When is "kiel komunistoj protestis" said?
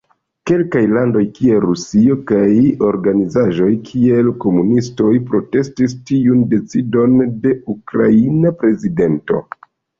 3.91-5.95